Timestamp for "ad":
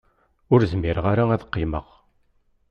1.31-1.43